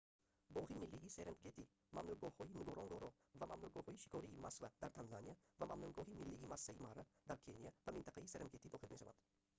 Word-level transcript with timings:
боғи 0.57 0.75
миллии 0.91 1.11
серенгети 1.17 1.65
мамнӯъгоҳҳои 1.97 2.55
нгоронгоро 2.61 3.09
ва 3.39 3.45
мамнӯъгоҳи 3.51 4.01
шикории 4.03 4.37
масва 4.45 4.67
дар 4.81 4.91
танзания 4.97 5.35
ва 5.59 5.65
мамнӯъгоҳи 5.71 6.17
миллии 6.21 6.49
масаи 6.53 6.81
мара 6.87 7.03
дар 7.29 7.37
кения 7.45 7.71
ба 7.85 7.89
минтақаи 7.95 8.31
серенгети 8.33 8.71
дохил 8.73 8.89
мешаванд 8.93 9.19